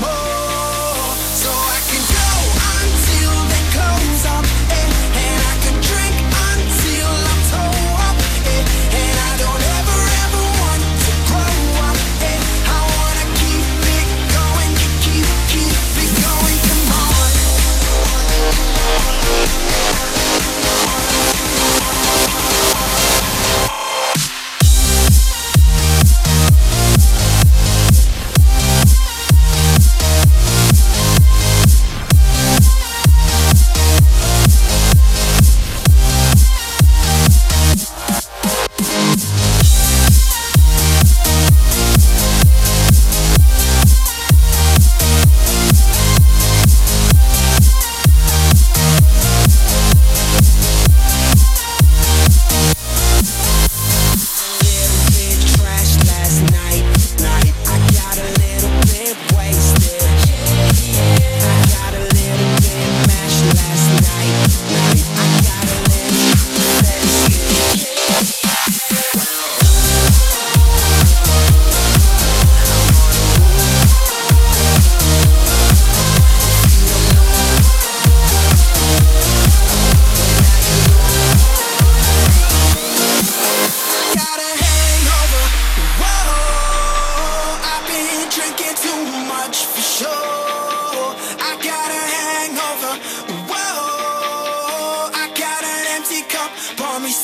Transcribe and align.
Oh. 0.00 0.27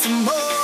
some 0.04 0.22
more. 0.26 0.63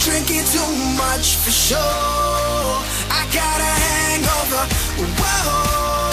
drinking 0.00 0.44
too 0.46 0.72
much 0.96 1.36
for 1.36 1.50
sure. 1.50 1.78
I 1.78 3.26
got 3.32 3.60
a 3.60 3.72
hangover. 3.84 4.64
Whoa. 5.20 6.09